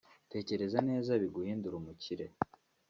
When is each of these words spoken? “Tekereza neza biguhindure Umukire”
“Tekereza 0.31 0.79
neza 0.89 1.11
biguhindure 1.21 1.75
Umukire” 1.77 2.25